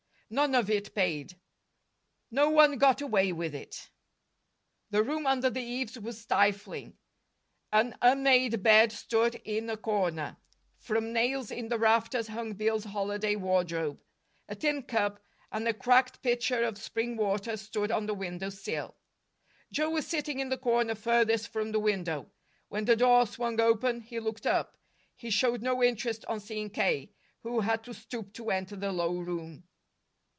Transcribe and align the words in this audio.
None 0.33 0.55
of 0.55 0.69
it 0.69 0.95
paid. 0.95 1.37
No 2.31 2.49
one 2.51 2.77
got 2.77 3.01
away 3.01 3.33
with 3.33 3.53
it. 3.53 3.89
The 4.89 5.03
room 5.03 5.27
under 5.27 5.49
the 5.49 5.61
eaves 5.61 5.99
was 5.99 6.21
stifling. 6.21 6.97
An 7.73 7.97
unmade 8.01 8.63
bed 8.63 8.93
stood 8.93 9.35
in 9.43 9.69
a 9.69 9.75
corner. 9.75 10.37
From 10.77 11.11
nails 11.11 11.51
in 11.51 11.67
the 11.67 11.77
rafters 11.77 12.29
hung 12.29 12.53
Bill's 12.53 12.85
holiday 12.85 13.35
wardrobe. 13.35 13.99
A 14.47 14.55
tin 14.55 14.83
cup 14.83 15.21
and 15.51 15.67
a 15.67 15.73
cracked 15.73 16.21
pitcher 16.21 16.63
of 16.63 16.77
spring 16.77 17.17
water 17.17 17.57
stood 17.57 17.91
on 17.91 18.05
the 18.05 18.13
window 18.13 18.49
sill. 18.51 18.95
Joe 19.69 19.89
was 19.89 20.07
sitting 20.07 20.39
in 20.39 20.47
the 20.47 20.57
corner 20.57 20.95
farthest 20.95 21.49
from 21.49 21.73
the 21.73 21.79
window. 21.91 22.31
When 22.69 22.85
the 22.85 22.95
door 22.95 23.27
swung 23.27 23.59
open, 23.59 23.99
he 23.99 24.21
looked 24.21 24.47
up. 24.47 24.77
He 25.17 25.29
showed 25.29 25.61
no 25.61 25.83
interest 25.83 26.23
on 26.27 26.39
seeing 26.39 26.69
K., 26.69 27.11
who 27.43 27.59
had 27.59 27.83
to 27.83 27.93
stoop 27.93 28.31
to 28.35 28.49
enter 28.49 28.77
the 28.77 28.93
low 28.93 29.17
room. 29.19 29.65